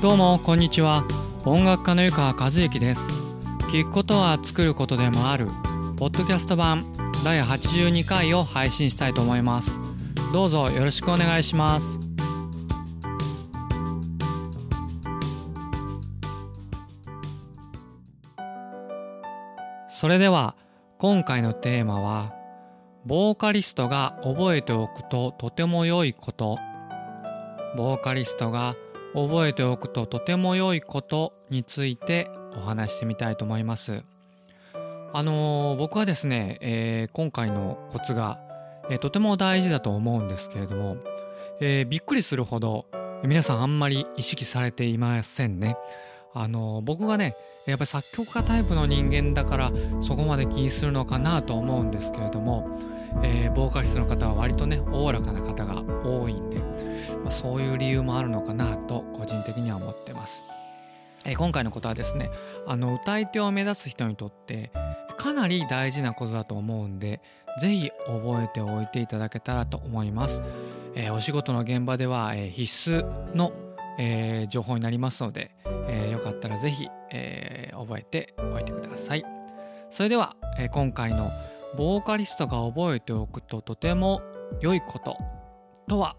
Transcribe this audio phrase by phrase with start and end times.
[0.00, 1.04] どうもこんにちは。
[1.44, 3.06] 音楽家の湯川和之です。
[3.70, 5.46] 聞くことは作ることでもある。
[5.98, 6.86] ポッドキャスト版
[7.22, 9.78] 第82回を配信したいと思います。
[10.32, 11.98] どうぞよろしくお願いします。
[19.90, 20.56] それでは
[20.96, 22.32] 今回のテーマは
[23.04, 26.58] ボーカリストが覚えておくととても良いこと。
[27.76, 28.76] ボーカリストが
[29.14, 34.02] 覚えておくととても良いことについてお話してみたいと思います。
[35.12, 38.38] あのー、僕はですね、えー、今回のコツが、
[38.90, 40.98] えー、とても大事だと思うんですけれども、
[41.60, 42.86] えびっくりするほど
[43.24, 45.76] 皆さんあんまり意識されていませんね。
[46.32, 47.34] あの僕がね
[47.66, 52.68] やっぱり作曲家タイプの人間だからそこまで気にするのかなと思うんですけれども、
[53.24, 56.58] えー、ボーカリストの方は割とねおおらかな方が多いんで、
[57.24, 60.42] まあ、そういう理由もあるのかなと個人的には思ってます。
[61.24, 62.30] え、今回のことはですね
[62.66, 64.70] あの歌い手を目指す人にとって
[65.18, 67.20] かなり大事なことだと思うんで
[67.60, 70.42] 是非覚えておいていただけたらと思います。
[70.94, 73.52] えー、お仕事の現場では、え必須の
[74.02, 75.50] えー、情報になりますので、
[75.86, 79.24] えー、よかったらぜひ、え、覚えておいてください。
[79.90, 81.28] それでは、え、今回の
[81.76, 84.22] ボーカリストが覚えておくととても
[84.60, 85.18] 良いこと
[85.86, 86.16] とは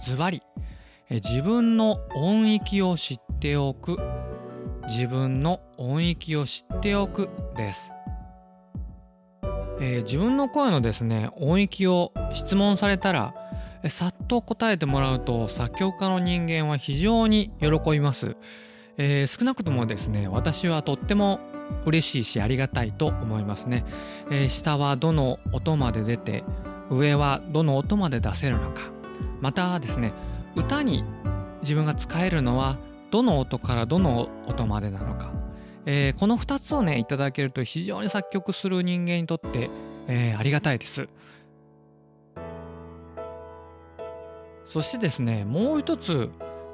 [0.00, 0.42] ズバリ。
[1.10, 3.98] 自分の音域を知っておく。
[4.88, 7.92] 自分の音域を知っておくです、
[9.80, 13.34] えー、自分の声のですね音域を質問されたら
[13.88, 18.36] さっと答えてもらうと作曲家の人間は非常に喜びます、
[18.96, 21.40] えー、少なくともですね私はとっても
[21.84, 23.84] 嬉しいしありがたいと思いますね、
[24.30, 26.44] えー、下はどの音まで出て
[26.90, 28.95] 上はどの音まで出せるのか。
[29.40, 30.12] またですね
[30.54, 31.04] 歌に
[31.62, 32.78] 自分が使えるのは
[33.10, 35.32] どの音からどの音までなのか、
[35.84, 39.70] えー、この2つをねいただけると非常に作曲する人間にとって、
[40.08, 41.08] えー、ありがたいです。
[44.64, 46.28] そしてですねもう一つ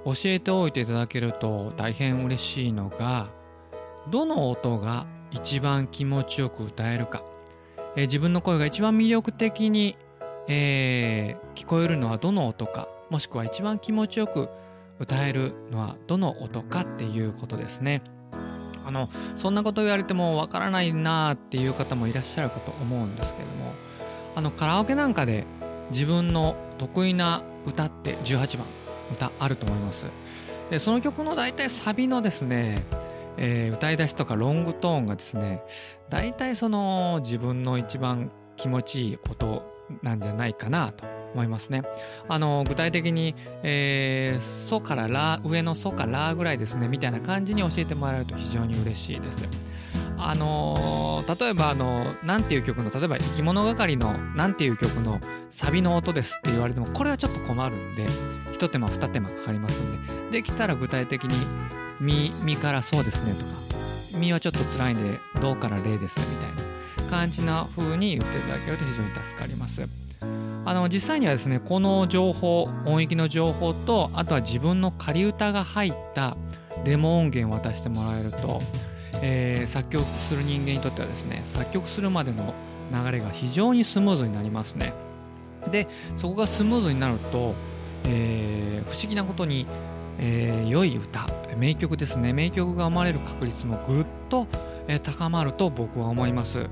[0.04, 3.28] 教えておいていただけると大変嬉しいのが
[4.10, 7.22] どの音が一番気持ちよく歌えるか、
[7.96, 9.96] えー、自分の声が一番魅力的に、
[10.48, 14.48] えー、聞こえるのはどの音かもしくは一番気持ちよく
[14.98, 18.02] 歌えるのはどの音かっていうことですね。
[18.84, 23.72] あのそんなこと言われてもわからないなーっていう方もいらっしゃるかと思うんですけども
[24.34, 25.44] あのカラオケなんかで
[25.90, 28.66] 自分の得意な歌って18番
[29.12, 30.06] 歌あると思います
[30.70, 32.82] でその曲の大体サビのですね、
[33.36, 35.62] えー、歌い出しとかロングトーンがですね
[36.08, 39.71] 大体その自分の一番気持ちいい音
[40.02, 41.04] なんじゃないかなと
[41.34, 41.82] 思いますね。
[42.28, 49.44] あの具体的に、えー、ソからラ上のソかラぐらいですねみたいな感じに教えてもらえると非常に嬉しいです。
[50.24, 55.18] あのー、例えばあのなんていう曲の例えば「生き物係」のなんていう曲の
[55.50, 58.06] サビの音ですって言われてもこれはちょっと困るんで
[58.52, 61.34] 一手間二手間かかりますんでできたら具体的に
[61.98, 63.52] 「み」みから「そうですね」とか
[64.16, 66.71] 「み」はちょっと辛いんで「どうから「れ」ですねみたいな
[67.12, 69.86] 感じな風に言っていただけると非常に助かります。
[70.64, 76.36] あの実際にはですねこの情報音域の情報とあとは自分の仮歌が入った
[76.84, 78.60] デモ音源を渡してもらえると
[79.22, 82.54] えー、作曲する人間にとってはですね作曲するまでの
[82.92, 84.92] 流れが非常にスムーズになりますね
[85.70, 85.86] で
[86.16, 87.54] そこがスムーズになると、
[88.04, 89.64] えー、不思議なことに、
[90.18, 94.48] えー、良い歌名曲ですね名曲が生まれる確率もぐっと、
[94.88, 96.66] え、高まると僕は思います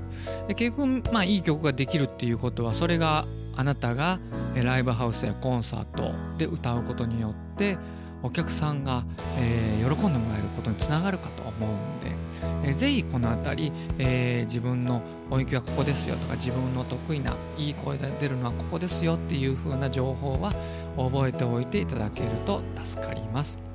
[0.47, 4.19] で結局、まあ、いい曲ができるっていうことはそれがあなたが
[4.55, 7.77] ライブハウスやコンサートで歌うことによって
[8.23, 9.03] お客さんが、
[9.37, 11.99] えー、喜んでもらえることにつながるかと思うん
[12.63, 20.53] で、えー、ぜひこの辺り、えー、自分の音域はここですよとか自分の得意ないい声が出るのはここですよっていう風な情報は
[20.97, 23.70] 覚えておいていただけると助かります。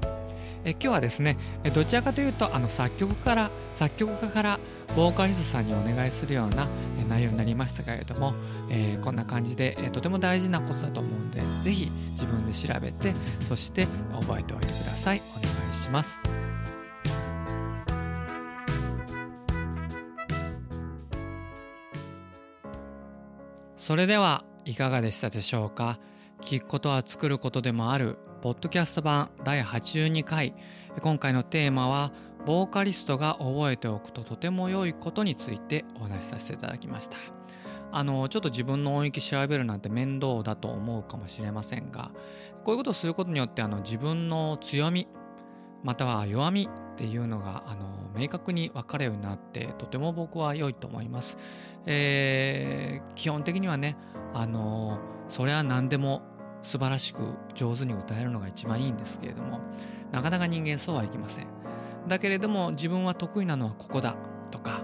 [0.66, 1.38] え今日はですね
[1.72, 4.58] どちらかというとあの作曲から作曲家から
[4.96, 6.66] ボーカリストさんにお願いするような
[7.08, 8.34] 内容になりましたけれども、
[8.68, 13.14] えー、こんな感じで、え、とても大事なことだと思うんで是非自分で調べて
[13.48, 15.22] そして覚えておいてください。
[15.30, 16.18] お願いします。
[23.76, 26.00] それではいかがでしたでしょうか？
[26.40, 28.18] 聞くことは作ることでもある。
[28.46, 30.54] ポッドキャスト版第82回
[31.00, 32.12] 今回のテーマは
[32.46, 37.16] ボーカリストが覚えておくととても良いことについてお話しさせていただきました
[37.90, 42.12] あのちょっと自分の音域調べるなんて面倒だと思うかもしれませんが
[42.62, 45.08] こういうことをすることによってあの自分の強み
[45.82, 51.36] または弱みっていうのがあの明確に分かるようになってとても僕は良いと思います。
[51.84, 53.96] えー、基本的にはね
[54.34, 57.18] あのそれは何でも素晴らしく
[57.54, 59.60] 上手に歌えるのが一番いいんですけれども
[60.12, 61.46] なかなか人間そうはいきません。
[62.08, 64.16] だけれども自分は得意なのはここだ
[64.50, 64.82] とか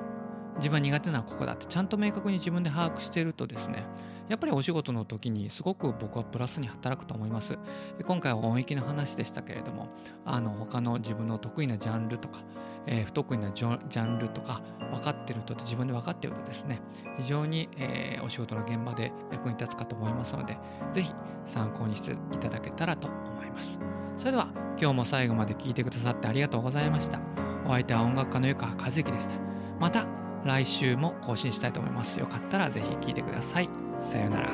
[0.56, 3.84] 自分は苦手なのはここだってちゃんと明確に自分で把握してるとですね
[4.32, 7.58] やっぱりお仕事の時にすごく僕はプラスに働くと思います。
[8.06, 9.90] 今回は音域の話でしたけれども
[10.24, 12.40] あの他の自分の得意なジャンルとか、
[12.86, 16.80] えー、不得意なジャンルとか分かってると自分で分かってるとですね。
[17.18, 20.56] 非常に、えー、お仕事の現場で役に立つかと思いますので
[20.94, 21.12] 是非
[21.44, 23.78] 参考にしていただけたらと思います。
[24.16, 24.48] それでは
[24.80, 27.20] 今日も最後まで聞いてくださってありがとうございました。
[27.66, 29.34] お相手は音楽家の湯川和之でした。
[29.78, 30.06] また
[30.46, 32.18] 来週も更新したいと思います。
[32.18, 33.91] よかったら是非聴いてください。
[34.02, 34.50] さようなら。